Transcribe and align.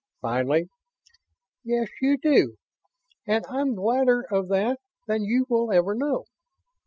Finally: 0.19 0.67
"Yes, 1.63 1.87
you 2.01 2.17
do; 2.17 2.57
and 3.27 3.45
I'm 3.47 3.75
gladder 3.75 4.21
of 4.31 4.47
that 4.47 4.79
than 5.05 5.21
you 5.23 5.45
will 5.47 5.71
ever 5.71 5.93
know." 5.93 6.25